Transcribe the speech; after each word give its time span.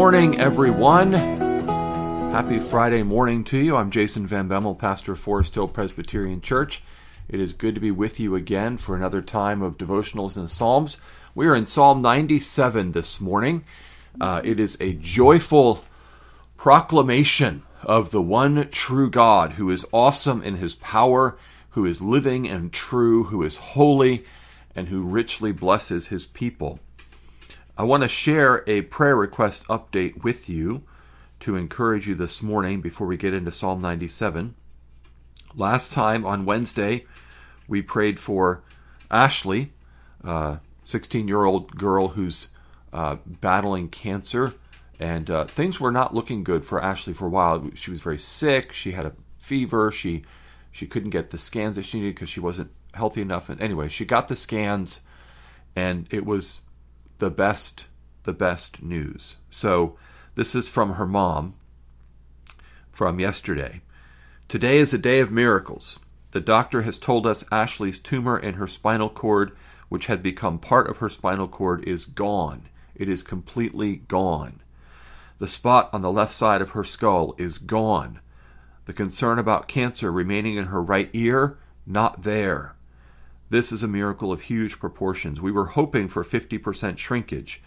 Morning, 0.00 0.40
everyone. 0.40 1.12
Happy 1.12 2.58
Friday 2.58 3.02
morning 3.02 3.44
to 3.44 3.58
you. 3.58 3.76
I'm 3.76 3.90
Jason 3.90 4.26
Van 4.26 4.48
Bemmel, 4.48 4.78
pastor 4.78 5.12
of 5.12 5.20
Forest 5.20 5.54
Hill 5.56 5.68
Presbyterian 5.68 6.40
Church. 6.40 6.82
It 7.28 7.38
is 7.38 7.52
good 7.52 7.74
to 7.74 7.82
be 7.82 7.90
with 7.90 8.18
you 8.18 8.34
again 8.34 8.78
for 8.78 8.96
another 8.96 9.20
time 9.20 9.60
of 9.60 9.76
devotionals 9.76 10.38
and 10.38 10.48
Psalms. 10.48 10.96
We 11.34 11.46
are 11.48 11.54
in 11.54 11.66
Psalm 11.66 12.00
97 12.00 12.92
this 12.92 13.20
morning. 13.20 13.62
Uh, 14.18 14.40
it 14.42 14.58
is 14.58 14.78
a 14.80 14.94
joyful 14.94 15.84
proclamation 16.56 17.62
of 17.82 18.10
the 18.10 18.22
one 18.22 18.70
true 18.70 19.10
God 19.10 19.52
who 19.52 19.68
is 19.68 19.84
awesome 19.92 20.42
in 20.42 20.54
his 20.54 20.74
power, 20.76 21.36
who 21.72 21.84
is 21.84 22.00
living 22.00 22.48
and 22.48 22.72
true, 22.72 23.24
who 23.24 23.42
is 23.42 23.56
holy, 23.56 24.24
and 24.74 24.88
who 24.88 25.02
richly 25.02 25.52
blesses 25.52 26.06
his 26.06 26.26
people. 26.26 26.80
I 27.76 27.84
want 27.84 28.02
to 28.02 28.08
share 28.08 28.64
a 28.66 28.82
prayer 28.82 29.16
request 29.16 29.66
update 29.68 30.22
with 30.22 30.50
you 30.50 30.82
to 31.40 31.56
encourage 31.56 32.06
you 32.06 32.14
this 32.14 32.42
morning 32.42 32.80
before 32.80 33.06
we 33.06 33.16
get 33.16 33.32
into 33.32 33.50
Psalm 33.50 33.80
97. 33.80 34.54
Last 35.54 35.92
time 35.92 36.26
on 36.26 36.44
Wednesday, 36.44 37.06
we 37.68 37.80
prayed 37.80 38.18
for 38.20 38.62
Ashley, 39.10 39.72
a 40.22 40.60
16 40.84 41.26
year 41.28 41.44
old 41.44 41.76
girl 41.76 42.08
who's 42.08 42.48
uh, 42.92 43.16
battling 43.24 43.88
cancer. 43.88 44.54
And 44.98 45.30
uh, 45.30 45.46
things 45.46 45.80
were 45.80 45.92
not 45.92 46.14
looking 46.14 46.44
good 46.44 46.64
for 46.64 46.82
Ashley 46.82 47.14
for 47.14 47.26
a 47.26 47.30
while. 47.30 47.70
She 47.74 47.90
was 47.90 48.00
very 48.02 48.18
sick. 48.18 48.72
She 48.72 48.92
had 48.92 49.06
a 49.06 49.14
fever. 49.38 49.90
She 49.90 50.24
she 50.70 50.86
couldn't 50.86 51.10
get 51.10 51.30
the 51.30 51.38
scans 51.38 51.76
that 51.76 51.84
she 51.84 51.98
needed 51.98 52.16
because 52.16 52.28
she 52.28 52.40
wasn't 52.40 52.70
healthy 52.94 53.22
enough. 53.22 53.48
And 53.48 53.60
anyway, 53.60 53.88
she 53.88 54.04
got 54.04 54.28
the 54.28 54.36
scans, 54.36 55.00
and 55.74 56.06
it 56.10 56.26
was 56.26 56.60
the 57.20 57.30
best 57.30 57.86
the 58.24 58.32
best 58.32 58.82
news. 58.82 59.36
So 59.48 59.96
this 60.34 60.54
is 60.54 60.68
from 60.68 60.94
her 60.94 61.06
mom 61.06 61.54
from 62.90 63.20
yesterday. 63.20 63.80
Today 64.48 64.78
is 64.78 64.92
a 64.92 64.98
day 64.98 65.20
of 65.20 65.32
miracles. 65.32 65.98
The 66.32 66.40
doctor 66.40 66.82
has 66.82 66.98
told 66.98 67.26
us 67.26 67.44
Ashley's 67.50 67.98
tumor 67.98 68.38
in 68.38 68.54
her 68.54 68.66
spinal 68.66 69.08
cord, 69.08 69.56
which 69.88 70.06
had 70.06 70.22
become 70.22 70.58
part 70.58 70.88
of 70.88 70.98
her 70.98 71.08
spinal 71.08 71.48
cord, 71.48 71.82
is 71.84 72.04
gone. 72.04 72.68
It 72.94 73.08
is 73.08 73.22
completely 73.22 73.96
gone. 73.96 74.60
The 75.38 75.48
spot 75.48 75.88
on 75.92 76.02
the 76.02 76.12
left 76.12 76.34
side 76.34 76.60
of 76.60 76.70
her 76.70 76.84
skull 76.84 77.34
is 77.38 77.58
gone. 77.58 78.20
The 78.84 78.92
concern 78.92 79.38
about 79.38 79.68
cancer 79.68 80.12
remaining 80.12 80.56
in 80.56 80.66
her 80.66 80.82
right 80.82 81.08
ear, 81.12 81.58
not 81.86 82.22
there. 82.22 82.76
This 83.50 83.72
is 83.72 83.82
a 83.82 83.88
miracle 83.88 84.30
of 84.30 84.42
huge 84.42 84.78
proportions. 84.78 85.40
We 85.40 85.50
were 85.50 85.66
hoping 85.66 86.06
for 86.06 86.22
50% 86.22 86.98
shrinkage, 86.98 87.60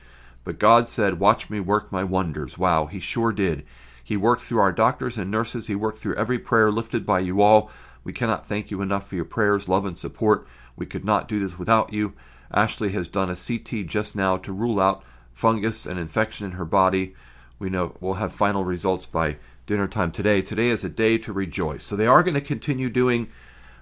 but 0.46 0.58
God 0.58 0.88
said, 0.88 1.20
Watch 1.20 1.50
me 1.50 1.60
work 1.60 1.92
my 1.92 2.06
wonders. 2.06 2.58
Wow, 2.58 2.86
He 2.86 3.02
sure 3.02 3.34
did. 3.34 3.66
He 4.02 4.16
worked 4.16 4.44
through 4.44 4.62
our 4.62 4.72
doctors 4.72 5.18
and 5.18 5.30
nurses. 5.30 5.68
He 5.68 5.76
worked 5.76 5.98
through 5.98 6.16
every 6.16 6.40
prayer 6.40 6.72
lifted 6.72 7.06
by 7.06 7.20
you 7.20 7.42
all. 7.42 7.70
We 8.06 8.14
cannot 8.14 8.48
thank 8.48 8.72
you 8.72 8.82
enough 8.82 9.08
for 9.08 9.16
your 9.16 9.26
prayers, 9.26 9.68
love, 9.68 9.86
and 9.86 9.98
support. 9.98 10.48
We 10.78 10.86
could 10.86 11.04
not 11.04 11.28
do 11.28 11.40
this 11.40 11.60
without 11.60 11.92
you. 11.92 12.14
Ashley 12.54 12.94
has 12.94 13.10
done 13.10 13.30
a 13.30 13.36
CT 13.36 13.86
just 13.86 14.16
now 14.16 14.38
to 14.38 14.54
rule 14.54 14.80
out 14.80 15.04
fungus 15.34 15.86
and 15.86 16.00
infection 16.00 16.46
in 16.46 16.52
her 16.54 16.66
body. 16.66 17.14
We 17.60 17.70
know 17.70 17.98
we'll 18.00 18.16
have 18.16 18.32
final 18.32 18.64
results 18.64 19.06
by 19.06 19.36
dinner 19.66 19.90
time 19.90 20.14
today. 20.14 20.42
Today 20.42 20.70
is 20.70 20.86
a 20.86 20.90
day 20.90 21.18
to 21.18 21.34
rejoice. 21.34 21.84
So 21.84 21.98
they 21.98 22.08
are 22.08 22.24
going 22.24 22.36
to 22.36 22.42
continue 22.42 22.90
doing 22.90 23.30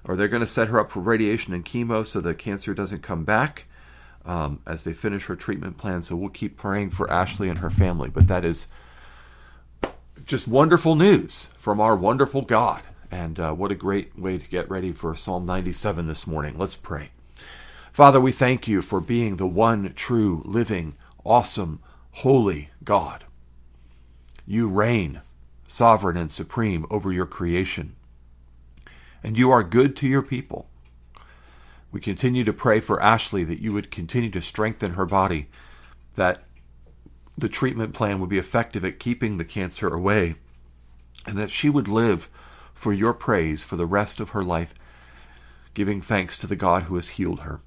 or 0.03 0.15
they're 0.15 0.27
going 0.27 0.42
to 0.42 0.48
set 0.48 0.68
her 0.69 0.80
up 0.80 0.92
for 0.92 1.00
radiation 1.00 1.53
and 1.53 1.65
chemo 1.65 2.06
so 2.06 2.19
the 2.19 2.33
cancer 2.33 2.74
doesn't 2.74 3.01
come 3.01 3.24
back 3.24 3.65
um, 4.25 4.59
as 4.65 4.83
they 4.83 4.94
finish 4.94 5.25
her 5.25 5.36
treatment 5.36 5.77
plan. 5.77 6.03
So 6.03 6.15
we'll 6.15 6.30
keep 6.30 6.57
praying 6.57 6.92
for 6.92 7.09
Ashley 7.12 7.50
and 7.50 7.59
her 7.59 7.69
family. 7.69 8.09
But 8.09 8.27
that 8.27 8.45
is 8.45 8.68
just 10.25 10.48
wonderful 10.48 10.95
news 10.95 11.50
from 11.57 11.80
our 11.80 11.95
wonderful 11.95 12.42
God. 12.42 12.83
And 13.09 13.39
uh, 13.39 13.53
what 13.53 13.71
a 13.71 13.75
great 13.75 14.18
way 14.18 14.38
to 14.38 14.48
get 14.48 14.69
ready 14.69 14.92
for 14.92 15.13
Psalm 15.13 15.45
97 15.45 16.07
this 16.07 16.25
morning. 16.25 16.57
Let's 16.57 16.75
pray. 16.75 17.12
Father, 17.92 18.21
we 18.21 18.31
thank 18.31 18.68
you 18.68 18.81
for 18.81 19.01
being 19.01 19.36
the 19.36 19.47
one 19.47 19.94
true, 19.95 20.42
living, 20.45 20.95
awesome, 21.25 21.81
holy 22.12 22.69
God. 22.83 23.25
You 24.45 24.69
reign 24.69 25.21
sovereign 25.68 26.18
and 26.18 26.31
supreme 26.31 26.86
over 26.89 27.12
your 27.12 27.25
creation 27.25 27.95
and 29.23 29.38
you 29.38 29.51
are 29.51 29.63
good 29.63 29.95
to 29.97 30.07
your 30.07 30.21
people. 30.21 30.69
We 31.91 32.00
continue 32.00 32.44
to 32.44 32.53
pray 32.53 32.79
for 32.79 33.01
Ashley 33.01 33.44
that 33.44 33.62
you 33.62 33.73
would 33.73 33.91
continue 33.91 34.29
to 34.31 34.41
strengthen 34.41 34.94
her 34.94 35.06
body, 35.06 35.50
that 36.15 36.44
the 37.38 37.50
treatment 37.50 37.94
plan 37.94 38.19
would 38.19 38.29
be 38.29 38.38
effective 38.38 38.85
at 38.85 39.00
keeping 39.00 39.38
the 39.38 39.45
cancer 39.45 39.94
away, 39.94 40.35
and 41.25 41.38
that 41.38 41.51
she 41.51 41.69
would 41.69 41.88
live 41.88 42.29
for 42.73 42.94
your 42.94 43.13
praise 43.13 43.63
for 43.63 43.75
the 43.75 43.85
rest 43.85 44.19
of 44.19 44.29
her 44.29 44.44
life, 44.44 44.73
giving 45.73 46.01
thanks 46.01 46.38
to 46.38 46.47
the 46.47 46.56
God 46.56 46.83
who 46.83 46.95
has 46.95 47.09
healed 47.09 47.41
her. 47.41 47.62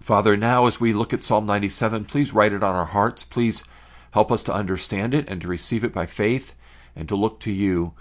Father, 0.00 0.36
now 0.36 0.66
as 0.66 0.80
we 0.80 0.92
look 0.92 1.12
at 1.12 1.22
Psalm 1.22 1.46
97, 1.46 2.04
please 2.04 2.34
write 2.34 2.52
it 2.52 2.62
on 2.62 2.74
our 2.74 2.86
hearts. 2.86 3.24
Please 3.24 3.64
help 4.12 4.30
us 4.30 4.42
to 4.44 4.54
understand 4.54 5.14
it 5.14 5.28
and 5.28 5.40
to 5.40 5.48
receive 5.48 5.84
it 5.84 5.92
by 5.92 6.06
faith 6.06 6.56
and 6.94 7.08
to 7.08 7.16
look 7.16 7.40
to 7.40 7.52
you 7.52 7.94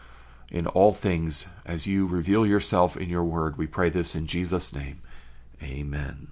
in 0.52 0.68
all 0.68 0.94
things 0.94 1.48
as 1.66 1.88
you 1.88 2.08
reveal 2.08 2.46
yourself 2.46 2.96
in 2.96 3.10
your 3.10 3.24
word. 3.24 3.58
We 3.58 3.68
pray 3.68 3.90
this 3.90 4.16
in 4.16 4.28
Jesus' 4.28 4.74
name. 4.74 5.02
Amen. 5.62 6.28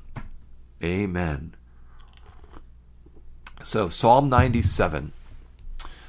Amen. 0.84 1.56
So, 3.62 3.90
Psalm 3.90 4.30
97 4.30 5.14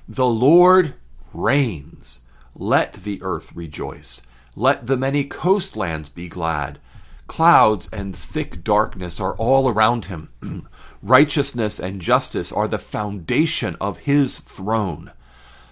The 0.09 0.27
Lord 0.27 0.95
reigns. 1.33 2.21
Let 2.57 2.95
the 2.95 3.21
earth 3.23 3.55
rejoice. 3.55 4.23
Let 4.55 4.87
the 4.87 4.97
many 4.97 5.25
coastlands 5.25 6.09
be 6.09 6.29
glad. 6.29 6.79
Clouds 7.27 7.89
and 7.93 8.15
thick 8.15 8.63
darkness 8.63 9.19
are 9.19 9.35
all 9.37 9.69
around 9.69 10.07
him. 10.07 10.29
Righteousness 11.03 11.81
and 11.81 12.01
justice 12.01 12.53
are 12.53 12.69
the 12.69 12.79
foundation 12.79 13.77
of 13.81 13.99
his 13.99 14.39
throne. 14.39 15.13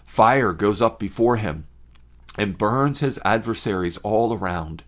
Fire 0.05 0.53
goes 0.53 0.83
up 0.83 0.99
before 0.99 1.37
him 1.37 1.67
and 2.37 2.59
burns 2.59 3.01
his 3.01 3.19
adversaries 3.25 3.99
all 3.99 4.33
around. 4.33 4.85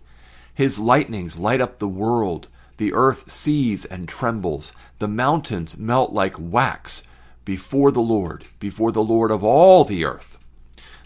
His 0.53 0.79
lightnings 0.79 1.37
light 1.37 1.61
up 1.61 1.79
the 1.79 1.87
world. 1.87 2.47
The 2.77 2.93
earth 2.93 3.29
sees 3.31 3.85
and 3.85 4.07
trembles. 4.07 4.71
The 4.99 5.07
mountains 5.07 5.77
melt 5.77 6.11
like 6.11 6.35
wax 6.39 7.03
before 7.43 7.91
the 7.91 8.01
Lord, 8.01 8.45
before 8.59 8.91
the 8.91 9.03
Lord 9.03 9.31
of 9.31 9.43
all 9.43 9.83
the 9.83 10.05
earth. 10.05 10.39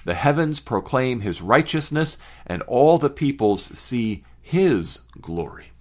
The 0.06 0.16
heavens 0.16 0.60
proclaim 0.60 1.20
his 1.20 1.42
righteousness, 1.42 2.18
and 2.48 2.62
all 2.64 2.98
the 2.98 3.10
peoples 3.10 3.64
see 3.64 4.24
his 4.42 5.02
glory. 5.22 5.72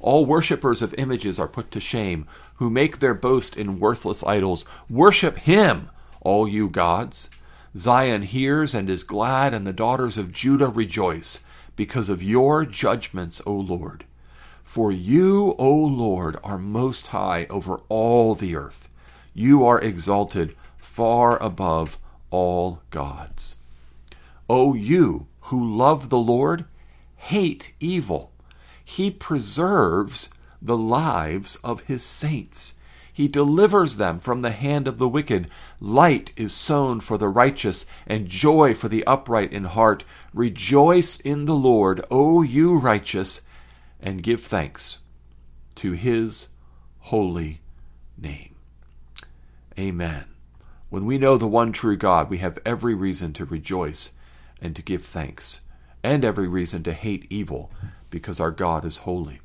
All 0.00 0.24
worshippers 0.24 0.82
of 0.82 0.94
images 0.94 1.38
are 1.38 1.48
put 1.48 1.70
to 1.72 1.80
shame, 1.80 2.26
who 2.56 2.70
make 2.70 2.98
their 2.98 3.14
boast 3.14 3.56
in 3.56 3.80
worthless 3.80 4.22
idols. 4.22 4.64
Worship 4.88 5.38
him, 5.38 5.90
all 6.20 6.46
you 6.46 6.68
gods. 6.68 7.28
Zion 7.76 8.22
hears 8.22 8.74
and 8.74 8.88
is 8.88 9.02
glad, 9.02 9.52
and 9.52 9.66
the 9.66 9.72
daughters 9.72 10.16
of 10.16 10.32
Judah 10.32 10.68
rejoice 10.68 11.40
because 11.76 12.08
of 12.08 12.22
your 12.22 12.64
judgments, 12.64 13.42
O 13.46 13.52
Lord. 13.52 14.04
For 14.62 14.92
you, 14.92 15.54
O 15.58 15.74
Lord, 15.74 16.36
are 16.44 16.58
most 16.58 17.08
high 17.08 17.46
over 17.50 17.80
all 17.88 18.34
the 18.34 18.54
earth. 18.54 18.88
You 19.32 19.64
are 19.64 19.80
exalted 19.80 20.54
far 20.78 21.42
above 21.42 21.98
all 22.30 22.82
gods. 22.90 23.56
O 24.48 24.74
you 24.74 25.26
who 25.42 25.76
love 25.76 26.08
the 26.08 26.18
Lord, 26.18 26.64
hate 27.16 27.74
evil. 27.80 28.30
He 28.84 29.10
preserves 29.10 30.28
the 30.62 30.76
lives 30.76 31.56
of 31.64 31.82
his 31.82 32.04
saints. 32.04 32.74
He 33.14 33.28
delivers 33.28 33.96
them 33.96 34.18
from 34.18 34.42
the 34.42 34.50
hand 34.50 34.88
of 34.88 34.98
the 34.98 35.08
wicked. 35.08 35.48
Light 35.78 36.32
is 36.36 36.52
sown 36.52 36.98
for 36.98 37.16
the 37.16 37.28
righteous, 37.28 37.86
and 38.08 38.26
joy 38.26 38.74
for 38.74 38.88
the 38.88 39.06
upright 39.06 39.52
in 39.52 39.64
heart. 39.64 40.04
Rejoice 40.34 41.20
in 41.20 41.44
the 41.44 41.54
Lord, 41.54 42.04
O 42.10 42.42
you 42.42 42.76
righteous, 42.76 43.42
and 44.00 44.20
give 44.20 44.42
thanks 44.42 44.98
to 45.76 45.92
his 45.92 46.48
holy 46.98 47.60
name. 48.18 48.56
Amen. 49.78 50.24
When 50.90 51.06
we 51.06 51.16
know 51.16 51.36
the 51.36 51.46
one 51.46 51.70
true 51.70 51.96
God, 51.96 52.28
we 52.28 52.38
have 52.38 52.58
every 52.66 52.94
reason 52.94 53.32
to 53.34 53.44
rejoice 53.44 54.10
and 54.60 54.74
to 54.74 54.82
give 54.82 55.04
thanks, 55.04 55.60
and 56.02 56.24
every 56.24 56.48
reason 56.48 56.82
to 56.82 56.92
hate 56.92 57.28
evil, 57.30 57.70
because 58.10 58.40
our 58.40 58.50
God 58.50 58.84
is 58.84 58.98
holy. 58.98 59.40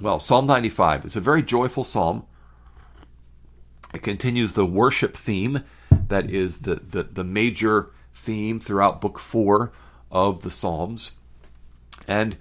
Well, 0.00 0.18
Psalm 0.18 0.46
95 0.46 1.04
is 1.04 1.14
a 1.14 1.20
very 1.20 1.44
joyful 1.44 1.84
psalm. 1.84 2.24
It 3.92 4.02
continues 4.02 4.52
the 4.52 4.66
worship 4.66 5.16
theme 5.16 5.64
that 6.08 6.30
is 6.30 6.60
the, 6.60 6.76
the, 6.76 7.02
the 7.02 7.24
major 7.24 7.90
theme 8.12 8.60
throughout 8.60 9.00
book 9.00 9.18
four 9.18 9.72
of 10.10 10.42
the 10.42 10.50
Psalms. 10.50 11.12
And 12.08 12.36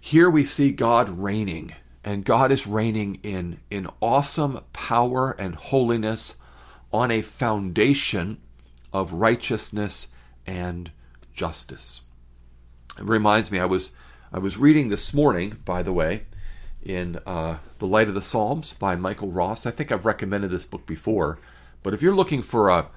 here 0.00 0.30
we 0.30 0.44
see 0.44 0.70
God 0.70 1.08
reigning, 1.08 1.74
and 2.04 2.24
God 2.24 2.50
is 2.52 2.66
reigning 2.66 3.16
in, 3.22 3.58
in 3.70 3.88
awesome 4.00 4.60
power 4.72 5.32
and 5.32 5.54
holiness 5.54 6.36
on 6.92 7.10
a 7.10 7.22
foundation 7.22 8.38
of 8.92 9.12
righteousness 9.12 10.08
and 10.46 10.90
justice. 11.32 12.02
It 12.98 13.04
reminds 13.04 13.50
me, 13.50 13.60
I 13.60 13.66
was 13.66 13.92
I 14.30 14.38
was 14.38 14.58
reading 14.58 14.88
this 14.88 15.14
morning, 15.14 15.56
by 15.64 15.82
the 15.82 15.92
way, 15.92 16.24
in 16.82 17.18
uh, 17.26 17.58
The 17.78 17.86
Light 17.86 18.08
of 18.08 18.14
the 18.14 18.22
Psalms 18.22 18.72
by 18.72 18.96
Michael 18.96 19.30
Ross. 19.30 19.66
I 19.66 19.70
think 19.70 19.92
I've 19.92 20.06
recommended 20.06 20.50
this 20.50 20.64
book 20.64 20.86
before, 20.86 21.38
but 21.82 21.94
if 21.94 22.02
you're 22.02 22.14
looking 22.14 22.42
for 22.42 22.68
a 22.68 22.88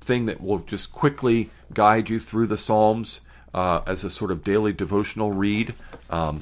thing 0.00 0.26
that 0.26 0.40
will 0.40 0.60
just 0.60 0.92
quickly 0.92 1.50
guide 1.72 2.08
you 2.08 2.18
through 2.18 2.46
the 2.46 2.58
Psalms 2.58 3.20
uh, 3.52 3.80
as 3.86 4.04
a 4.04 4.10
sort 4.10 4.30
of 4.30 4.42
daily 4.42 4.72
devotional 4.72 5.32
read, 5.32 5.74
um, 6.08 6.40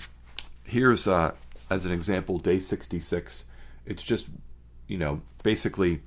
here's 0.65 1.09
uh, 1.09 1.35
as 1.71 1.85
an 1.85 1.93
example, 1.93 2.39
day 2.39 2.59
66. 2.59 3.45
It's 3.87 4.03
just, 4.03 4.29
you 4.87 4.99
know, 4.99 5.23
basically 5.43 6.03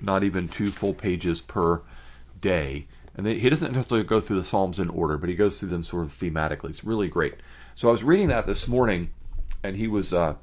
not 0.00 0.24
even 0.24 0.48
two 0.48 0.70
full 0.70 0.94
pages 0.94 1.40
per 1.40 1.82
day. 2.40 2.86
And 3.14 3.26
he 3.26 3.48
doesn't 3.50 3.72
necessarily 3.72 4.06
go 4.06 4.20
through 4.20 4.36
the 4.36 4.44
Psalms 4.44 4.78
in 4.78 4.88
order, 4.88 5.18
but 5.18 5.28
he 5.28 5.34
goes 5.34 5.58
through 5.58 5.68
them 5.68 5.84
sort 5.84 6.04
of 6.04 6.12
thematically. 6.12 6.70
It's 6.70 6.84
really 6.84 7.08
great. 7.08 7.34
So 7.74 7.88
I 7.88 7.92
was 7.92 8.04
reading 8.04 8.28
that 8.28 8.46
this 8.46 8.66
morning, 8.66 9.10
and 9.62 9.76
he 9.76 9.86
was 9.86 10.12
uh, 10.12 10.34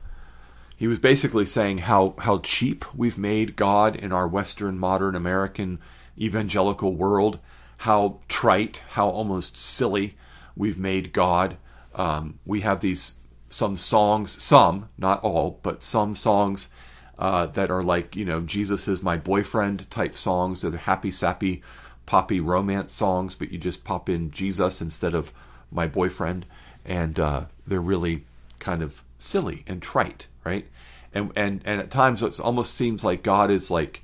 he 0.76 0.88
was 0.88 1.00
basically 1.00 1.46
saying 1.46 1.80
how 1.80 2.16
how 2.20 2.40
cheap 2.40 2.86
we've 2.96 3.18
made 3.18 3.56
God 3.56 3.96
in 3.96 4.12
our 4.12 4.28
Western 4.28 4.78
modern 4.78 5.16
American 5.16 5.80
evangelical 6.18 6.96
world, 6.96 7.40
how 7.78 8.20
trite, 8.28 8.84
how 8.92 9.10
almost 9.10 9.58
silly 9.58 10.16
we've 10.56 10.78
made 10.78 11.14
God. 11.14 11.58
Um, 11.96 12.40
we 12.46 12.62
have 12.62 12.82
these 12.82 13.16
some 13.50 13.78
songs, 13.78 14.42
some, 14.42 14.90
not 14.98 15.24
all, 15.24 15.60
but 15.64 15.82
some 15.82 16.16
songs 16.16 16.70
uh, 17.18 17.48
that 17.48 17.72
are 17.72 17.84
like, 17.84 18.16
you 18.16 18.24
know, 18.24 18.42
Jesus 18.42 18.88
is 18.88 19.04
my 19.04 19.18
boyfriend 19.18 19.90
type 19.90 20.16
songs. 20.16 20.62
They're 20.62 20.72
the 20.72 20.78
happy, 20.78 21.12
sappy, 21.12 21.62
poppy 22.06 22.40
romance 22.40 22.94
songs, 22.94 23.36
but 23.36 23.52
you 23.52 23.58
just 23.58 23.84
pop 23.84 24.08
in 24.08 24.32
Jesus 24.32 24.82
instead 24.82 25.14
of 25.14 25.34
my 25.72 25.88
boyfriend. 25.88 26.46
And 26.86 27.20
uh, 27.20 27.46
they're 27.68 27.82
really 27.82 28.26
kind 28.60 28.82
of 28.82 29.04
silly 29.20 29.64
and 29.68 29.82
trite, 29.82 30.28
right? 30.44 30.68
And, 31.14 31.32
and, 31.36 31.62
and 31.66 31.80
at 31.80 31.92
times 31.92 32.24
it 32.24 32.40
almost 32.40 32.74
seems 32.74 33.04
like 33.04 33.22
God 33.22 33.52
is 33.52 33.70
like, 33.70 34.04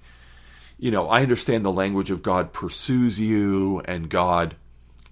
you 0.78 0.92
know, 0.92 1.10
I 1.10 1.24
understand 1.24 1.66
the 1.66 1.74
language 1.74 2.12
of 2.12 2.22
God 2.22 2.54
pursues 2.54 3.20
you 3.20 3.82
and 3.86 4.10
God 4.10 4.56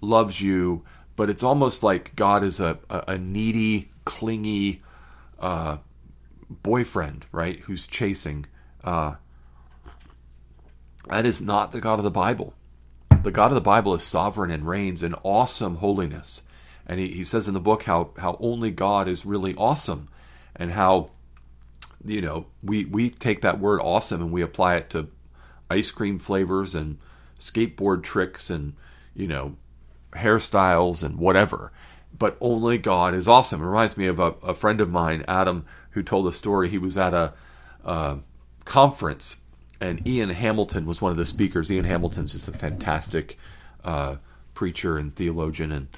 loves 0.00 0.40
you, 0.40 0.84
but 1.16 1.30
it's 1.30 1.42
almost 1.42 1.82
like 1.82 2.14
God 2.14 2.44
is 2.44 2.60
a, 2.60 2.78
a, 2.90 3.18
needy, 3.18 3.90
clingy 4.04 4.82
uh, 5.40 5.78
boyfriend, 6.48 7.26
right? 7.32 7.60
Who's 7.60 7.86
chasing. 7.86 8.46
Uh, 8.82 9.14
that 11.08 11.24
is 11.24 11.40
not 11.40 11.72
the 11.72 11.80
God 11.80 11.98
of 11.98 12.04
the 12.04 12.10
Bible. 12.10 12.54
The 13.22 13.30
God 13.30 13.46
of 13.46 13.54
the 13.54 13.60
Bible 13.60 13.94
is 13.94 14.02
sovereign 14.02 14.50
and 14.50 14.66
reigns 14.66 15.02
in 15.02 15.14
awesome 15.22 15.76
holiness. 15.76 16.42
And 16.86 17.00
he, 17.00 17.08
he 17.08 17.24
says 17.24 17.48
in 17.48 17.54
the 17.54 17.60
book 17.60 17.84
how, 17.84 18.10
how 18.18 18.36
only 18.40 18.70
God 18.70 19.08
is 19.08 19.24
really 19.24 19.54
awesome 19.56 20.08
and 20.54 20.72
how, 20.72 21.10
you 22.04 22.20
know, 22.20 22.46
we, 22.62 22.84
we 22.84 23.10
take 23.10 23.40
that 23.42 23.58
word 23.58 23.80
awesome 23.80 24.20
and 24.20 24.32
we 24.32 24.42
apply 24.42 24.76
it 24.76 24.90
to 24.90 25.08
ice 25.70 25.90
cream 25.90 26.18
flavors 26.18 26.74
and 26.74 26.98
skateboard 27.38 28.02
tricks 28.02 28.50
and, 28.50 28.74
you 29.14 29.26
know, 29.26 29.56
hairstyles 30.12 31.02
and 31.02 31.18
whatever 31.18 31.72
but 32.16 32.36
only 32.40 32.78
God 32.78 33.14
is 33.14 33.26
awesome. 33.26 33.62
It 33.62 33.66
reminds 33.66 33.96
me 33.96 34.06
of 34.06 34.20
a, 34.20 34.34
a, 34.42 34.54
friend 34.54 34.80
of 34.80 34.90
mine, 34.90 35.24
Adam, 35.26 35.64
who 35.90 36.02
told 36.02 36.26
a 36.26 36.32
story. 36.32 36.68
He 36.68 36.78
was 36.78 36.96
at 36.96 37.12
a, 37.12 37.32
a, 37.84 38.18
conference, 38.64 39.38
and 39.80 40.06
Ian 40.06 40.30
Hamilton 40.30 40.86
was 40.86 41.02
one 41.02 41.10
of 41.10 41.18
the 41.18 41.26
speakers. 41.26 41.70
Ian 41.70 41.84
Hamilton's 41.84 42.32
just 42.32 42.48
a 42.48 42.52
fantastic 42.52 43.36
uh, 43.82 44.16
preacher 44.54 44.96
and 44.96 45.14
theologian. 45.14 45.72
And 45.72 45.88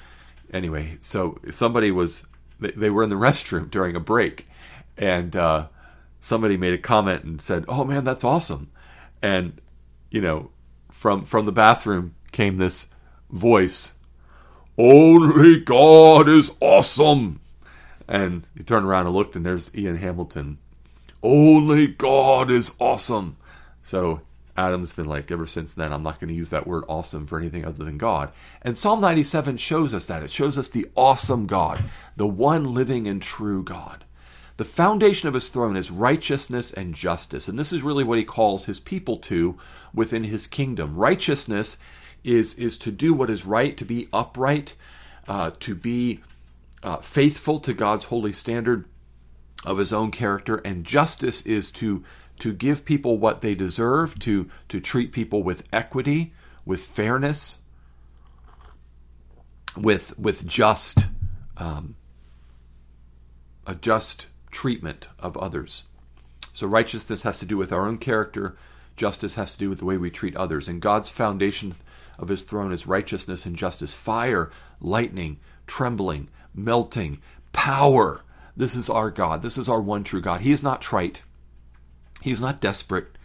anyway, 0.53 0.97
so 1.01 1.37
somebody 1.49 1.91
was 1.91 2.25
they, 2.59 2.71
they 2.71 2.89
were 2.89 3.03
in 3.03 3.09
the 3.09 3.15
restroom 3.27 3.69
during 3.69 3.95
a 3.95 3.99
break, 3.99 4.47
and 4.97 5.35
uh, 5.35 5.67
somebody 6.19 6.57
made 6.57 6.73
a 6.73 6.77
comment 6.77 7.23
and 7.23 7.41
said, 7.41 7.65
"Oh 7.67 7.83
man, 7.83 8.03
that's 8.03 8.23
awesome," 8.23 8.71
and 9.21 9.59
you 10.09 10.21
know, 10.21 10.51
from 10.91 11.25
from 11.25 11.45
the 11.45 11.51
bathroom 11.51 12.15
came 12.31 12.57
this 12.57 12.87
voice 13.29 13.93
only 14.77 15.59
God 15.59 16.29
is 16.29 16.51
awesome. 16.59 17.39
And 18.07 18.47
he 18.55 18.63
turned 18.63 18.85
around 18.85 19.07
and 19.07 19.15
looked, 19.15 19.35
and 19.35 19.45
there's 19.45 19.75
Ian 19.75 19.97
Hamilton. 19.97 20.59
Only 21.23 21.87
God 21.87 22.51
is 22.51 22.71
awesome. 22.79 23.37
So 23.81 24.21
Adam's 24.57 24.93
been 24.93 25.05
like, 25.05 25.31
ever 25.31 25.45
since 25.45 25.73
then, 25.73 25.93
I'm 25.93 26.03
not 26.03 26.19
going 26.19 26.29
to 26.29 26.33
use 26.33 26.49
that 26.49 26.67
word 26.67 26.83
awesome 26.87 27.27
for 27.27 27.37
anything 27.37 27.65
other 27.65 27.83
than 27.83 27.97
God. 27.97 28.31
And 28.61 28.77
Psalm 28.77 28.99
97 28.99 29.57
shows 29.57 29.93
us 29.93 30.07
that. 30.07 30.23
It 30.23 30.31
shows 30.31 30.57
us 30.57 30.67
the 30.69 30.87
awesome 30.95 31.45
God, 31.45 31.83
the 32.15 32.27
one 32.27 32.73
living 32.73 33.07
and 33.07 33.21
true 33.21 33.63
God. 33.63 34.03
The 34.57 34.65
foundation 34.65 35.27
of 35.27 35.35
his 35.35 35.49
throne 35.49 35.77
is 35.77 35.91
righteousness 35.91 36.73
and 36.73 36.95
justice. 36.95 37.47
And 37.47 37.59
this 37.59 37.71
is 37.71 37.83
really 37.83 38.03
what 38.03 38.17
he 38.17 38.25
calls 38.25 38.65
his 38.65 38.79
people 38.79 39.17
to 39.17 39.57
within 39.93 40.23
his 40.23 40.47
kingdom. 40.47 40.95
Righteousness 40.95 41.77
is 42.23 42.55
is 42.55 42.77
to 42.79 42.91
do 42.91 43.13
what 43.13 43.29
is 43.29 43.45
right, 43.45 43.77
to 43.77 43.85
be 43.85 44.07
upright, 44.11 44.75
uh, 45.27 45.51
to 45.59 45.75
be 45.75 46.21
uh, 46.83 46.97
faithful 46.97 47.59
to 47.59 47.73
God's 47.73 48.05
holy 48.05 48.33
standard 48.33 48.85
of 49.65 49.77
His 49.77 49.93
own 49.93 50.11
character, 50.11 50.57
and 50.57 50.85
justice 50.85 51.41
is 51.41 51.71
to 51.73 52.03
to 52.39 52.53
give 52.53 52.85
people 52.85 53.17
what 53.17 53.41
they 53.41 53.55
deserve, 53.55 54.19
to 54.19 54.49
to 54.69 54.79
treat 54.79 55.11
people 55.11 55.43
with 55.43 55.63
equity, 55.73 56.33
with 56.65 56.81
fairness, 56.81 57.57
with 59.75 60.17
with 60.17 60.45
just 60.45 61.07
um, 61.57 61.95
a 63.65 63.75
just 63.75 64.27
treatment 64.51 65.09
of 65.19 65.37
others. 65.37 65.83
So 66.53 66.65
righteousness 66.65 67.23
has 67.23 67.39
to 67.39 67.45
do 67.45 67.57
with 67.57 67.71
our 67.71 67.85
own 67.85 67.97
character. 67.99 68.57
Justice 68.95 69.35
has 69.35 69.53
to 69.53 69.59
do 69.59 69.69
with 69.69 69.79
the 69.79 69.85
way 69.85 69.97
we 69.97 70.09
treat 70.09 70.35
others. 70.35 70.67
And 70.67 70.81
God's 70.81 71.09
foundation 71.09 71.75
of 72.17 72.29
his 72.29 72.41
throne 72.41 72.71
is 72.71 72.87
righteousness 72.87 73.45
and 73.45 73.55
justice, 73.55 73.93
fire, 73.93 74.49
lightning, 74.81 75.39
trembling, 75.67 76.29
melting, 76.55 77.21
power. 77.53 78.23
This 78.55 78.73
is 78.73 78.89
our 78.89 79.11
God. 79.11 79.43
This 79.43 79.57
is 79.57 79.69
our 79.69 79.79
one 79.79 80.03
true 80.03 80.21
God. 80.21 80.41
He 80.41 80.51
is 80.51 80.63
not 80.63 80.81
trite. 80.81 81.21
He 82.21 82.31
is 82.31 82.41
not 82.41 82.61
desperate. 82.61 83.17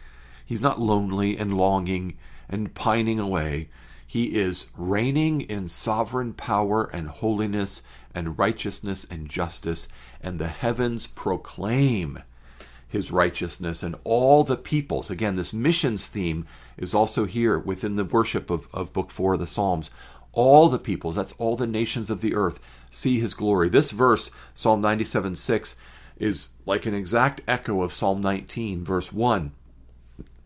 He's 0.45 0.61
not 0.61 0.79
lonely 0.79 1.37
and 1.37 1.57
longing 1.57 2.17
and 2.49 2.73
pining 2.73 3.19
away. 3.19 3.69
He 4.05 4.35
is 4.35 4.67
reigning 4.77 5.41
in 5.41 5.67
sovereign 5.67 6.33
power 6.33 6.83
and 6.85 7.07
holiness 7.07 7.81
and 8.13 8.37
righteousness 8.37 9.07
and 9.09 9.27
justice, 9.27 9.87
and 10.21 10.37
the 10.37 10.49
heavens 10.49 11.07
proclaim 11.07 12.21
his 12.87 13.11
righteousness, 13.11 13.81
and 13.81 13.95
all 14.03 14.43
the 14.43 14.55
peoples. 14.55 15.09
Again, 15.09 15.35
this 15.35 15.51
missions 15.51 16.07
theme 16.07 16.45
is 16.77 16.93
also 16.93 17.25
here 17.25 17.57
within 17.57 17.95
the 17.95 18.05
worship 18.05 18.51
of, 18.51 18.67
of 18.71 18.93
Book 18.93 19.09
4 19.09 19.33
of 19.33 19.39
the 19.39 19.47
Psalms. 19.47 19.89
All 20.31 20.69
the 20.69 20.77
peoples, 20.77 21.15
that's 21.15 21.33
all 21.33 21.55
the 21.55 21.65
nations 21.65 22.11
of 22.11 22.21
the 22.21 22.35
earth, 22.35 22.59
see 22.91 23.19
his 23.19 23.33
glory. 23.33 23.67
This 23.67 23.89
verse, 23.89 24.29
Psalm 24.53 24.79
97 24.81 25.35
6, 25.35 25.75
is 26.17 26.49
like 26.65 26.85
an 26.85 26.93
exact 26.93 27.41
echo 27.47 27.81
of 27.81 27.93
Psalm 27.93 28.21
19, 28.21 28.83
verse 28.83 29.11
1. 29.11 29.51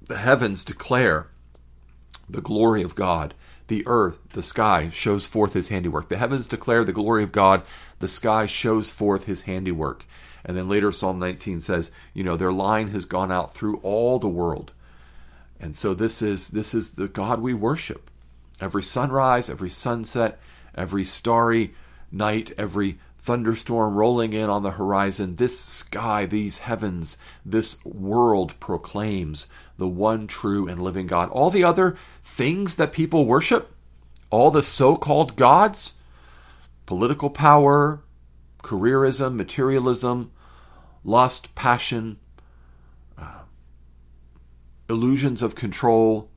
The 0.07 0.17
heavens 0.17 0.63
declare 0.63 1.29
the 2.29 2.41
glory 2.41 2.81
of 2.81 2.95
God. 2.95 3.33
The 3.67 3.83
earth, 3.85 4.17
the 4.31 4.43
sky, 4.43 4.89
shows 4.89 5.25
forth 5.25 5.53
his 5.53 5.67
handiwork. 5.67 6.07
The 6.07 6.17
heavens 6.17 6.47
declare 6.47 6.85
the 6.85 6.93
glory 6.93 7.23
of 7.23 7.33
God. 7.33 7.63
The 7.99 8.07
sky 8.07 8.45
shows 8.45 8.91
forth 8.91 9.25
his 9.25 9.41
handiwork. 9.41 10.05
And 10.45 10.55
then 10.55 10.69
later, 10.69 10.91
Psalm 10.93 11.19
19 11.19 11.59
says, 11.59 11.91
you 12.13 12.23
know, 12.23 12.37
their 12.37 12.53
line 12.53 12.89
has 12.89 13.03
gone 13.03 13.31
out 13.31 13.53
through 13.53 13.77
all 13.83 14.19
the 14.19 14.29
world. 14.29 14.71
And 15.59 15.75
so 15.75 15.93
this 15.93 16.21
is 16.21 16.49
this 16.49 16.73
is 16.73 16.91
the 16.91 17.07
God 17.07 17.41
we 17.41 17.53
worship. 17.53 18.09
Every 18.61 18.83
sunrise, 18.83 19.49
every 19.49 19.69
sunset, 19.69 20.39
every 20.75 21.03
starry 21.03 21.73
night, 22.11 22.53
every 22.57 22.99
thunderstorm 23.27 23.95
rolling 23.95 24.31
in 24.31 24.49
on 24.49 24.63
the 24.63 24.71
horizon, 24.71 25.35
this 25.35 25.59
sky, 25.59 26.25
these 26.25 26.59
heavens, 26.59 27.17
this 27.45 27.83
world 27.83 28.57
proclaims 28.61 29.47
the 29.77 29.87
one 29.87 30.27
true 30.27 30.65
and 30.65 30.81
living 30.81 31.07
God. 31.07 31.29
All 31.31 31.49
the 31.49 31.61
other 31.61 31.97
things 32.23 32.75
that 32.77 32.93
people 32.93 33.25
worship, 33.25 33.75
all 34.29 34.49
the 34.49 34.63
so 34.63 34.95
called 34.95 35.35
gods, 35.35 35.95
political 36.85 37.29
power, 37.29 38.01
careerism, 38.63 39.35
materialism, 39.35 40.31
lust, 41.03 41.53
passion, 41.53 42.19
uh, 43.17 43.41
illusions 44.89 45.41
of 45.41 45.53
control, 45.53 46.29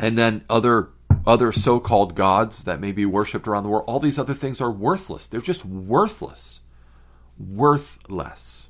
and 0.00 0.18
then 0.18 0.44
other 0.50 0.88
other 1.26 1.52
so-called 1.52 2.14
gods 2.14 2.64
that 2.64 2.80
may 2.80 2.92
be 2.92 3.06
worshipped 3.06 3.48
around 3.48 3.62
the 3.62 3.68
world. 3.68 3.84
All 3.86 4.00
these 4.00 4.18
other 4.18 4.34
things 4.34 4.60
are 4.60 4.70
worthless. 4.70 5.26
They're 5.26 5.40
just 5.40 5.64
worthless. 5.64 6.60
Worthless. 7.38 8.68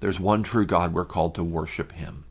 There's 0.00 0.18
one 0.18 0.42
true 0.42 0.66
God. 0.66 0.94
We're 0.94 1.04
called 1.04 1.34
to 1.36 1.44
worship 1.44 1.92
Him. 1.92 2.24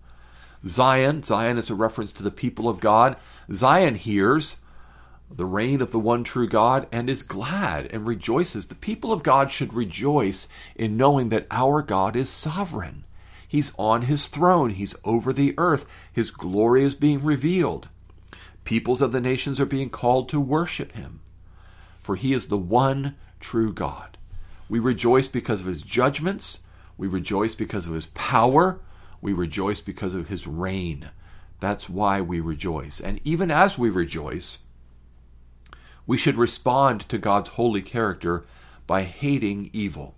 Zion, 0.66 1.24
Zion 1.24 1.58
is 1.58 1.70
a 1.70 1.75
reference 1.75 2.12
to 2.13 2.24
the 2.24 2.32
people 2.32 2.68
of 2.68 2.80
God. 2.80 3.16
Zion 3.51 3.96
hears 3.96 4.58
the 5.30 5.46
reign 5.46 5.82
of 5.82 5.92
the 5.92 6.00
one 6.00 6.24
true 6.24 6.48
God 6.48 6.88
and 6.92 7.10
is 7.10 7.24
glad 7.24 7.88
and 7.88 8.06
rejoices. 8.06 8.68
The 8.68 8.75
people 8.75 9.13
of 9.13 9.24
God 9.24 9.51
should 9.51 9.74
rejoice 9.74 10.48
in 10.75 10.98
knowing 10.98 11.30
that 11.30 11.48
our 11.50 11.82
God 11.82 12.16
is 12.16 12.30
sovereign. 12.30 13.06
He's 13.48 13.74
on 13.78 14.04
his 14.04 14.28
throne, 14.28 14.72
he's 14.72 14.96
over 15.04 15.34
the 15.34 15.54
earth, 15.58 15.86
his 16.12 16.32
glory 16.32 16.84
is 16.84 16.96
being 16.96 17.24
revealed. 17.24 17.90
Peoples 18.63 19.01
of 19.01 19.12
the 19.12 19.22
nations 19.22 19.60
are 19.60 19.65
being 19.65 19.89
called 19.89 20.30
to 20.30 20.39
worship 20.39 20.91
him, 20.94 21.22
for 22.00 22.15
he 22.15 22.34
is 22.34 22.48
the 22.48 22.58
one 22.58 23.15
true 23.39 23.74
God. 23.74 24.18
We 24.70 24.80
rejoice 24.80 25.27
because 25.27 25.62
of 25.62 25.68
his 25.68 25.82
judgments, 25.82 26.60
we 26.98 27.08
rejoice 27.08 27.56
because 27.56 27.88
of 27.88 27.94
his 27.94 28.06
power, 28.08 28.80
we 29.20 29.34
rejoice 29.34 29.82
because 29.82 30.13
of 30.13 30.30
his 30.30 30.48
reign. 30.48 31.10
That's 31.60 31.89
why 31.89 32.22
we 32.22 32.39
rejoice. 32.39 33.00
And 33.00 33.20
even 33.24 33.51
as 33.51 33.77
we 33.77 33.89
rejoice, 33.89 34.60
we 36.08 36.18
should 36.18 36.36
respond 36.36 37.01
to 37.10 37.18
God's 37.18 37.50
holy 37.50 37.82
character 37.82 38.46
by 38.88 39.03
hating 39.03 39.70
evil. 39.74 40.15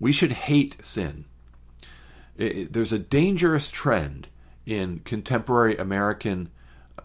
We 0.00 0.12
should 0.12 0.32
hate 0.32 0.84
sin. 0.84 1.24
There's 2.36 2.92
a 2.92 2.98
dangerous 2.98 3.70
trend 3.70 4.28
in 4.64 5.00
contemporary 5.00 5.76
American 5.76 6.50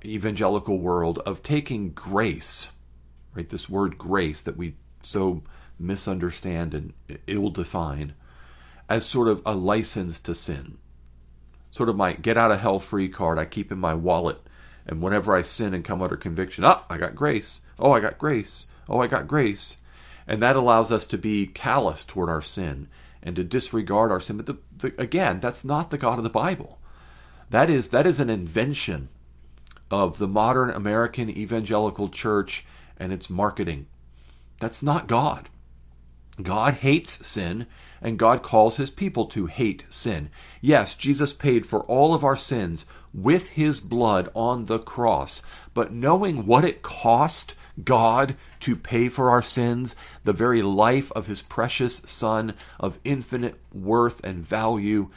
evangelical 0.06 0.80
world 0.80 1.20
of 1.20 1.44
taking 1.44 1.92
grace, 1.92 2.72
right? 3.34 3.48
This 3.48 3.70
word 3.70 3.98
grace 3.98 4.42
that 4.42 4.58
we 4.58 4.76
so 5.02 5.44
misunderstand 5.80 6.74
and 6.74 6.94
ill 7.28 7.50
define, 7.50 8.14
as 8.90 9.06
sort 9.06 9.28
of 9.28 9.42
a 9.46 9.56
license 9.56 10.20
to 10.22 10.36
sin. 10.36 10.78
Sort 11.72 11.90
of 11.90 11.96
my 11.96 12.14
get 12.14 12.38
out 12.38 12.52
of 12.52 12.60
hell 12.60 12.80
free 12.80 13.10
card 13.10 13.40
I 13.40 13.46
keep 13.46 13.72
in 13.72 13.80
my 13.80 13.94
wallet. 13.94 14.40
And 14.86 15.02
whenever 15.02 15.36
I 15.36 15.42
sin 15.42 15.74
and 15.74 15.84
come 15.84 16.02
under 16.02 16.18
conviction, 16.18 16.64
ah, 16.66 16.84
I 16.90 16.98
got 16.98 17.16
grace. 17.16 17.62
Oh, 17.80 17.92
I 17.92 18.00
got 18.00 18.18
grace. 18.18 18.68
Oh, 18.90 19.00
I 19.00 19.08
got 19.08 19.28
grace. 19.28 19.78
And 20.28 20.42
that 20.42 20.56
allows 20.56 20.92
us 20.92 21.06
to 21.08 21.18
be 21.18 21.48
callous 21.48 22.06
toward 22.06 22.30
our 22.30 22.42
sin 22.42 22.88
and 23.22 23.36
to 23.38 23.44
disregard 23.44 24.12
our 24.12 24.20
sin. 24.20 24.38
But 24.38 24.46
the, 24.46 24.58
the, 24.78 25.02
again, 25.02 25.40
that's 25.40 25.64
not 25.64 25.90
the 25.90 25.98
God 25.98 26.18
of 26.18 26.24
the 26.24 26.30
Bible. 26.30 26.80
That 27.50 27.70
is 27.70 27.90
that 27.90 28.06
is 28.06 28.20
an 28.20 28.30
invention 28.30 29.10
of 29.94 30.18
the 30.18 30.28
modern 30.28 30.72
American 30.72 31.30
evangelical 31.30 32.10
church 32.10 32.66
and 32.98 33.14
its 33.14 33.30
marketing. 33.30 33.86
That's 34.60 34.82
not 34.82 35.06
God. 35.06 35.50
God 36.42 36.74
hates 36.76 37.28
sin, 37.28 37.68
and 38.02 38.18
God 38.18 38.42
calls 38.42 38.78
his 38.78 38.90
people 38.90 39.28
to 39.28 39.46
hate 39.46 39.86
sin. 39.90 40.32
Yes, 40.62 40.96
Jesus 40.96 41.32
paid 41.32 41.68
for 41.68 41.84
all 41.84 42.16
of 42.16 42.24
our 42.24 42.36
sins 42.36 42.88
with 43.14 43.50
his 43.50 43.80
blood 43.80 44.30
on 44.34 44.66
the 44.66 44.80
cross, 44.80 45.44
but 45.76 45.94
knowing 45.94 46.48
what 46.48 46.66
it 46.66 46.82
cost 46.82 47.54
God 47.84 48.36
to 48.62 48.76
pay 48.76 49.10
for 49.10 49.30
our 49.30 49.44
sins, 49.44 49.96
the 50.24 50.34
very 50.34 50.64
life 50.64 51.12
of 51.12 51.28
his 51.28 51.44
precious 51.44 51.98
Son 51.98 52.56
of 52.80 52.98
infinite 53.04 53.60
worth 53.72 54.24
and 54.24 54.40
value, 54.40 55.12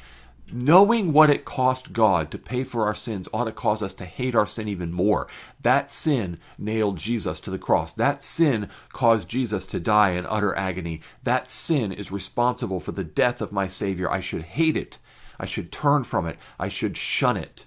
knowing 0.52 1.12
what 1.12 1.30
it 1.30 1.44
cost 1.44 1.92
God 1.92 2.30
to 2.30 2.38
pay 2.38 2.62
for 2.62 2.84
our 2.84 2.94
sins 2.94 3.28
ought 3.32 3.44
to 3.44 3.52
cause 3.52 3.82
us 3.82 3.94
to 3.94 4.04
hate 4.04 4.34
our 4.34 4.46
sin 4.46 4.68
even 4.68 4.92
more. 4.92 5.26
That 5.60 5.90
sin 5.90 6.38
nailed 6.58 6.98
Jesus 6.98 7.40
to 7.40 7.50
the 7.50 7.58
cross. 7.58 7.92
That 7.92 8.22
sin 8.22 8.68
caused 8.92 9.28
Jesus 9.28 9.66
to 9.68 9.80
die 9.80 10.10
in 10.10 10.26
utter 10.26 10.54
agony. 10.54 11.00
That 11.22 11.50
sin 11.50 11.92
is 11.92 12.12
responsible 12.12 12.80
for 12.80 12.92
the 12.92 13.04
death 13.04 13.40
of 13.40 13.52
my 13.52 13.66
Savior. 13.66 14.10
I 14.10 14.20
should 14.20 14.42
hate 14.42 14.76
it. 14.76 14.98
I 15.38 15.46
should 15.46 15.72
turn 15.72 16.04
from 16.04 16.26
it. 16.26 16.38
I 16.58 16.68
should 16.68 16.96
shun 16.96 17.36
it. 17.36 17.66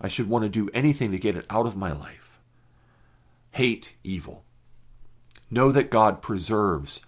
I 0.00 0.08
should 0.08 0.28
want 0.28 0.44
to 0.44 0.48
do 0.48 0.70
anything 0.72 1.12
to 1.12 1.18
get 1.18 1.36
it 1.36 1.46
out 1.50 1.66
of 1.66 1.76
my 1.76 1.92
life. 1.92 2.40
Hate 3.52 3.94
evil. 4.04 4.44
Know 5.50 5.72
that 5.72 5.90
God 5.90 6.22
preserves 6.22 7.00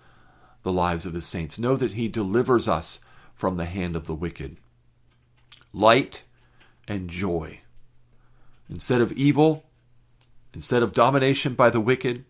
the 0.62 0.73
lives 0.73 1.07
of 1.07 1.14
his 1.14 1.26
saints. 1.26 1.59
Know 1.59 1.76
that 1.76 1.92
he 1.92 2.09
delivers 2.09 2.66
us 2.66 3.00
from 3.35 3.57
the 3.57 3.64
hand 3.64 3.95
of 3.95 4.07
the 4.07 4.14
wicked 4.14 4.57
light, 5.73 6.25
and 6.88 7.09
joy. 7.09 7.61
Instead 8.69 9.00
of 9.00 9.12
evil, 9.12 9.64
instead 10.55 10.83
of 10.83 10.93
domination 10.93 11.55
by 11.55 11.71
the 11.71 11.81
wicked, 11.81 12.25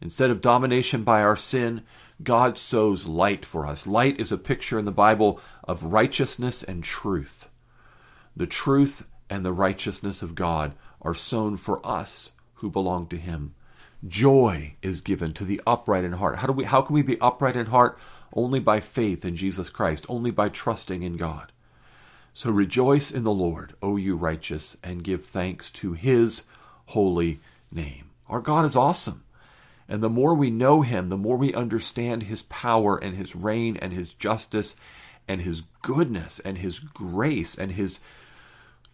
instead 0.00 0.30
of 0.30 0.40
domination 0.40 1.02
by 1.02 1.22
our 1.22 1.36
sin, 1.36 1.82
God 2.22 2.56
sows 2.56 3.06
light 3.06 3.44
for 3.44 3.66
us. 3.66 3.86
Light 3.86 4.20
is 4.20 4.30
a 4.30 4.38
picture 4.38 4.78
in 4.78 4.84
the 4.84 4.92
Bible 4.92 5.40
of 5.64 5.84
righteousness 5.84 6.62
and 6.62 6.84
truth. 6.84 7.50
The 8.36 8.46
truth 8.46 9.06
and 9.28 9.44
the 9.44 9.52
righteousness 9.52 10.22
of 10.22 10.34
God 10.34 10.74
are 11.02 11.14
sown 11.14 11.56
for 11.56 11.84
us 11.86 12.32
who 12.54 12.70
belong 12.70 13.06
to 13.08 13.16
Him. 13.16 13.54
Joy 14.06 14.76
is 14.82 15.00
given 15.00 15.32
to 15.32 15.44
the 15.44 15.60
upright 15.66 16.04
in 16.04 16.12
heart. 16.12 16.38
How 16.38 16.46
do 16.46 16.52
we 16.52 16.64
how 16.64 16.82
can 16.82 16.94
we 16.94 17.02
be 17.02 17.20
upright 17.20 17.56
in 17.56 17.66
heart? 17.66 17.98
Only 18.32 18.60
by 18.60 18.80
faith 18.80 19.24
in 19.24 19.36
Jesus 19.36 19.70
Christ, 19.70 20.06
only 20.08 20.30
by 20.30 20.48
trusting 20.48 21.02
in 21.02 21.16
God. 21.16 21.52
So 22.36 22.50
rejoice 22.50 23.12
in 23.12 23.22
the 23.22 23.32
Lord, 23.32 23.74
O 23.80 23.96
you 23.96 24.16
righteous, 24.16 24.76
and 24.82 25.04
give 25.04 25.24
thanks 25.24 25.70
to 25.70 25.92
his 25.92 26.46
holy 26.86 27.38
name. 27.70 28.10
Our 28.28 28.40
God 28.40 28.64
is 28.64 28.74
awesome. 28.74 29.22
And 29.88 30.02
the 30.02 30.10
more 30.10 30.34
we 30.34 30.50
know 30.50 30.82
him, 30.82 31.10
the 31.10 31.16
more 31.16 31.36
we 31.36 31.54
understand 31.54 32.24
his 32.24 32.42
power 32.42 32.96
and 32.96 33.14
his 33.16 33.36
reign 33.36 33.76
and 33.76 33.92
his 33.92 34.12
justice 34.12 34.74
and 35.28 35.42
his 35.42 35.62
goodness 35.80 36.40
and 36.40 36.58
his 36.58 36.80
grace 36.80 37.56
and 37.56 37.72
his 37.72 38.00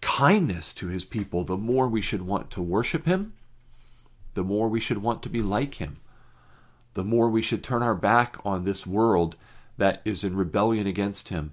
kindness 0.02 0.74
to 0.74 0.88
his 0.88 1.06
people, 1.06 1.42
the 1.42 1.56
more 1.56 1.88
we 1.88 2.02
should 2.02 2.22
want 2.22 2.50
to 2.50 2.62
worship 2.62 3.06
him, 3.06 3.32
the 4.34 4.44
more 4.44 4.68
we 4.68 4.80
should 4.80 4.98
want 4.98 5.22
to 5.22 5.30
be 5.30 5.40
like 5.40 5.76
him, 5.76 5.96
the 6.92 7.04
more 7.04 7.30
we 7.30 7.40
should 7.40 7.64
turn 7.64 7.82
our 7.82 7.94
back 7.94 8.36
on 8.44 8.64
this 8.64 8.86
world 8.86 9.36
that 9.78 10.02
is 10.04 10.24
in 10.24 10.36
rebellion 10.36 10.86
against 10.86 11.30
him 11.30 11.52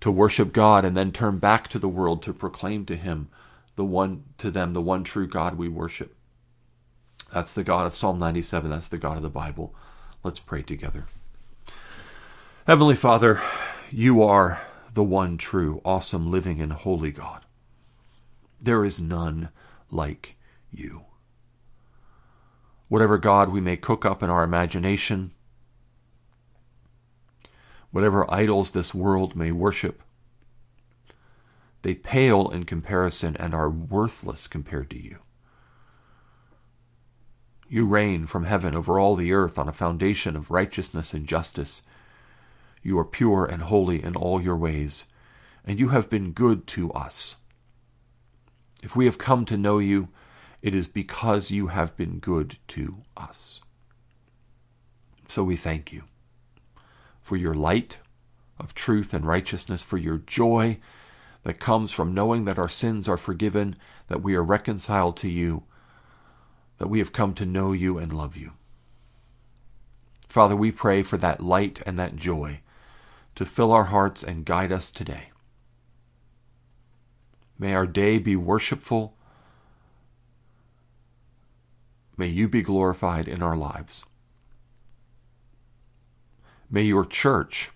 to 0.00 0.10
worship 0.10 0.52
God 0.52 0.84
and 0.84 0.96
then 0.96 1.12
turn 1.12 1.38
back 1.38 1.68
to 1.68 1.78
the 1.78 1.88
world 1.88 2.22
to 2.22 2.32
proclaim 2.32 2.84
to 2.86 2.96
him 2.96 3.28
the 3.76 3.84
one 3.84 4.24
to 4.38 4.50
them 4.50 4.72
the 4.72 4.82
one 4.82 5.04
true 5.04 5.26
God 5.26 5.56
we 5.56 5.68
worship. 5.68 6.14
That's 7.32 7.54
the 7.54 7.64
God 7.64 7.86
of 7.86 7.94
Psalm 7.94 8.18
97. 8.18 8.70
That's 8.70 8.88
the 8.88 8.98
God 8.98 9.16
of 9.16 9.22
the 9.22 9.30
Bible. 9.30 9.74
Let's 10.24 10.40
pray 10.40 10.62
together. 10.62 11.06
Heavenly 12.66 12.96
Father, 12.96 13.40
you 13.90 14.22
are 14.22 14.60
the 14.92 15.04
one 15.04 15.38
true, 15.38 15.80
awesome, 15.84 16.30
living, 16.30 16.60
and 16.60 16.72
holy 16.72 17.12
God. 17.12 17.44
There 18.60 18.84
is 18.84 19.00
none 19.00 19.50
like 19.90 20.36
you. 20.70 21.04
Whatever 22.88 23.18
God 23.18 23.50
we 23.50 23.60
may 23.60 23.76
cook 23.76 24.04
up 24.04 24.22
in 24.22 24.30
our 24.30 24.42
imagination, 24.42 25.32
whatever 27.90 28.30
idols 28.32 28.70
this 28.70 28.94
world 28.94 29.34
may 29.34 29.52
worship. 29.52 30.02
They 31.82 31.94
pale 31.94 32.48
in 32.48 32.64
comparison 32.64 33.36
and 33.38 33.54
are 33.54 33.70
worthless 33.70 34.46
compared 34.46 34.90
to 34.90 35.02
you. 35.02 35.18
You 37.68 37.86
reign 37.86 38.26
from 38.26 38.44
heaven 38.44 38.74
over 38.74 38.98
all 38.98 39.16
the 39.16 39.32
earth 39.32 39.58
on 39.58 39.68
a 39.68 39.72
foundation 39.72 40.36
of 40.36 40.50
righteousness 40.50 41.14
and 41.14 41.26
justice. 41.26 41.82
You 42.82 42.98
are 42.98 43.04
pure 43.04 43.44
and 43.44 43.62
holy 43.62 44.02
in 44.02 44.16
all 44.16 44.42
your 44.42 44.56
ways, 44.56 45.06
and 45.64 45.78
you 45.78 45.88
have 45.88 46.10
been 46.10 46.32
good 46.32 46.66
to 46.68 46.90
us. 46.92 47.36
If 48.82 48.96
we 48.96 49.04
have 49.04 49.18
come 49.18 49.44
to 49.46 49.56
know 49.56 49.78
you, 49.78 50.08
it 50.62 50.74
is 50.74 50.88
because 50.88 51.50
you 51.50 51.68
have 51.68 51.96
been 51.96 52.18
good 52.18 52.56
to 52.68 53.02
us. 53.16 53.60
So 55.28 55.44
we 55.44 55.56
thank 55.56 55.92
you 55.92 56.09
for 57.30 57.36
your 57.36 57.54
light 57.54 58.00
of 58.58 58.74
truth 58.74 59.14
and 59.14 59.24
righteousness, 59.24 59.84
for 59.84 59.96
your 59.96 60.18
joy 60.18 60.76
that 61.44 61.60
comes 61.60 61.92
from 61.92 62.12
knowing 62.12 62.44
that 62.44 62.58
our 62.58 62.68
sins 62.68 63.08
are 63.08 63.16
forgiven, 63.16 63.76
that 64.08 64.20
we 64.20 64.34
are 64.34 64.42
reconciled 64.42 65.16
to 65.16 65.30
you, 65.30 65.62
that 66.78 66.88
we 66.88 66.98
have 66.98 67.12
come 67.12 67.32
to 67.32 67.46
know 67.46 67.70
you 67.70 67.98
and 67.98 68.12
love 68.12 68.36
you. 68.36 68.50
Father, 70.26 70.56
we 70.56 70.72
pray 70.72 71.04
for 71.04 71.18
that 71.18 71.40
light 71.40 71.80
and 71.86 71.96
that 72.00 72.16
joy 72.16 72.62
to 73.36 73.44
fill 73.44 73.70
our 73.70 73.84
hearts 73.84 74.24
and 74.24 74.44
guide 74.44 74.72
us 74.72 74.90
today. 74.90 75.30
May 77.60 77.76
our 77.76 77.86
day 77.86 78.18
be 78.18 78.34
worshipful. 78.34 79.14
May 82.16 82.26
you 82.26 82.48
be 82.48 82.62
glorified 82.62 83.28
in 83.28 83.40
our 83.40 83.56
lives. 83.56 84.04
May 86.70 86.82
your 86.82 87.04
church 87.04 87.72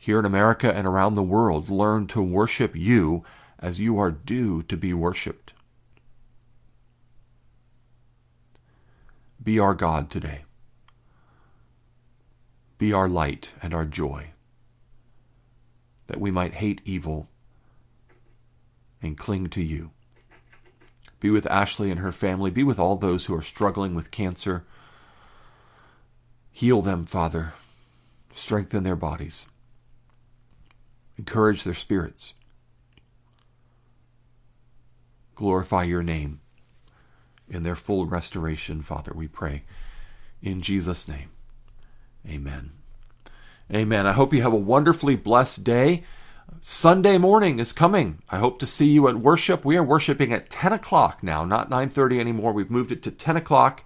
here 0.00 0.18
in 0.18 0.24
America 0.24 0.74
and 0.74 0.86
around 0.86 1.14
the 1.14 1.22
world 1.22 1.68
learn 1.68 2.06
to 2.08 2.22
worship 2.22 2.74
you 2.74 3.24
as 3.58 3.80
you 3.80 3.98
are 3.98 4.10
due 4.10 4.62
to 4.62 4.76
be 4.76 4.94
worshiped. 4.94 5.52
Be 9.42 9.58
our 9.58 9.74
God 9.74 10.10
today. 10.10 10.44
Be 12.78 12.92
our 12.92 13.08
light 13.08 13.52
and 13.62 13.74
our 13.74 13.84
joy, 13.84 14.30
that 16.06 16.20
we 16.20 16.30
might 16.30 16.56
hate 16.56 16.80
evil 16.84 17.28
and 19.02 19.16
cling 19.16 19.48
to 19.48 19.62
you. 19.62 19.90
Be 21.20 21.30
with 21.30 21.50
Ashley 21.50 21.90
and 21.90 22.00
her 22.00 22.12
family. 22.12 22.50
Be 22.50 22.62
with 22.62 22.78
all 22.78 22.96
those 22.96 23.24
who 23.24 23.34
are 23.34 23.42
struggling 23.42 23.94
with 23.94 24.10
cancer. 24.10 24.64
Heal 26.52 26.82
them, 26.82 27.06
Father. 27.06 27.52
Strengthen 28.36 28.82
their 28.82 28.96
bodies. 28.96 29.46
Encourage 31.16 31.64
their 31.64 31.72
spirits. 31.72 32.34
Glorify 35.34 35.84
your 35.84 36.02
name 36.02 36.40
in 37.48 37.62
their 37.62 37.74
full 37.74 38.04
restoration, 38.04 38.82
Father, 38.82 39.12
we 39.14 39.26
pray. 39.26 39.62
In 40.42 40.60
Jesus' 40.60 41.08
name, 41.08 41.30
amen. 42.28 42.72
Amen. 43.72 44.06
I 44.06 44.12
hope 44.12 44.34
you 44.34 44.42
have 44.42 44.52
a 44.52 44.56
wonderfully 44.56 45.16
blessed 45.16 45.64
day. 45.64 46.04
Sunday 46.60 47.16
morning 47.16 47.58
is 47.58 47.72
coming. 47.72 48.22
I 48.28 48.36
hope 48.36 48.58
to 48.58 48.66
see 48.66 48.90
you 48.90 49.08
at 49.08 49.16
worship. 49.16 49.64
We 49.64 49.78
are 49.78 49.82
worshiping 49.82 50.34
at 50.34 50.50
10 50.50 50.74
o'clock 50.74 51.22
now, 51.22 51.46
not 51.46 51.70
9.30 51.70 52.20
anymore. 52.20 52.52
We've 52.52 52.70
moved 52.70 52.92
it 52.92 53.02
to 53.04 53.10
10 53.10 53.38
o'clock. 53.38 53.82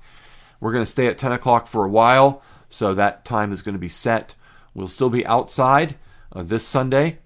We're 0.58 0.72
going 0.72 0.84
to 0.84 0.90
stay 0.90 1.06
at 1.06 1.18
10 1.18 1.30
o'clock 1.30 1.68
for 1.68 1.84
a 1.84 1.88
while, 1.88 2.42
so 2.68 2.94
that 2.94 3.24
time 3.24 3.52
is 3.52 3.62
going 3.62 3.76
to 3.76 3.78
be 3.78 3.88
set. 3.88 4.34
We'll 4.74 4.88
still 4.88 5.10
be 5.10 5.26
outside 5.26 5.96
uh, 6.32 6.42
this 6.42 6.66
Sunday 6.66 7.18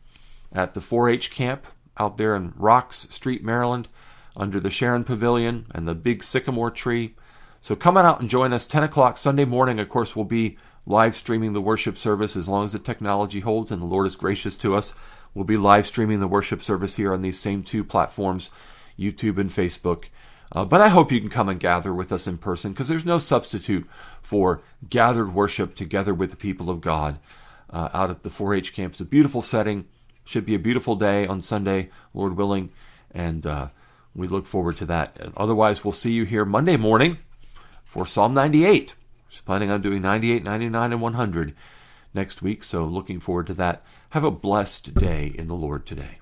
at 0.52 0.74
the 0.74 0.80
4-H 0.80 1.30
camp 1.30 1.66
out 1.96 2.16
there 2.16 2.34
in 2.34 2.54
Rocks 2.56 3.06
Street, 3.10 3.44
Maryland, 3.44 3.88
under 4.36 4.58
the 4.58 4.70
Sharon 4.70 5.04
Pavilion 5.04 5.66
and 5.72 5.86
the 5.86 5.94
big 5.94 6.24
sycamore 6.24 6.70
tree. 6.70 7.14
So 7.60 7.76
come 7.76 7.96
on 7.96 8.04
out 8.04 8.20
and 8.20 8.28
join 8.28 8.52
us 8.52 8.66
10 8.66 8.82
o'clock 8.82 9.16
Sunday 9.16 9.44
morning. 9.44 9.78
Of 9.78 9.88
course, 9.88 10.14
we'll 10.14 10.24
be 10.24 10.58
live 10.86 11.14
streaming 11.14 11.52
the 11.52 11.60
worship 11.60 11.96
service 11.96 12.36
as 12.36 12.48
long 12.48 12.64
as 12.64 12.72
the 12.72 12.78
technology 12.78 13.40
holds 13.40 13.70
and 13.70 13.80
the 13.80 13.86
Lord 13.86 14.06
is 14.06 14.16
gracious 14.16 14.56
to 14.58 14.74
us. 14.74 14.94
We'll 15.32 15.44
be 15.44 15.56
live 15.56 15.86
streaming 15.86 16.20
the 16.20 16.28
worship 16.28 16.62
service 16.62 16.96
here 16.96 17.12
on 17.12 17.22
these 17.22 17.38
same 17.38 17.62
two 17.62 17.82
platforms, 17.82 18.50
YouTube 18.98 19.38
and 19.38 19.50
Facebook. 19.50 20.04
Uh, 20.54 20.64
but 20.64 20.80
I 20.80 20.88
hope 20.88 21.10
you 21.10 21.20
can 21.20 21.30
come 21.30 21.48
and 21.48 21.58
gather 21.58 21.92
with 21.92 22.12
us 22.12 22.26
in 22.26 22.38
person 22.38 22.72
because 22.72 22.88
there's 22.88 23.04
no 23.04 23.18
substitute 23.18 23.88
for 24.22 24.62
gathered 24.88 25.34
worship 25.34 25.74
together 25.74 26.14
with 26.14 26.30
the 26.30 26.36
people 26.36 26.70
of 26.70 26.80
God 26.80 27.18
uh, 27.70 27.88
out 27.92 28.10
at 28.10 28.22
the 28.22 28.30
4 28.30 28.54
H 28.54 28.72
camp. 28.72 28.92
It's 28.92 29.00
a 29.00 29.04
beautiful 29.04 29.42
setting. 29.42 29.86
Should 30.24 30.46
be 30.46 30.54
a 30.54 30.60
beautiful 30.60 30.94
day 30.94 31.26
on 31.26 31.40
Sunday, 31.40 31.90
Lord 32.14 32.36
willing. 32.36 32.70
And 33.10 33.46
uh, 33.46 33.68
we 34.14 34.28
look 34.28 34.46
forward 34.46 34.76
to 34.78 34.86
that. 34.86 35.18
And 35.20 35.32
otherwise, 35.36 35.84
we'll 35.84 35.92
see 35.92 36.12
you 36.12 36.24
here 36.24 36.44
Monday 36.44 36.76
morning 36.76 37.18
for 37.84 38.06
Psalm 38.06 38.32
98. 38.32 38.94
Just 39.28 39.44
planning 39.44 39.70
on 39.70 39.82
doing 39.82 40.02
98, 40.02 40.44
99, 40.44 40.92
and 40.92 41.02
100 41.02 41.54
next 42.14 42.42
week. 42.42 42.62
So 42.62 42.84
looking 42.84 43.18
forward 43.18 43.48
to 43.48 43.54
that. 43.54 43.82
Have 44.10 44.24
a 44.24 44.30
blessed 44.30 44.94
day 44.94 45.34
in 45.36 45.48
the 45.48 45.56
Lord 45.56 45.84
today. 45.84 46.18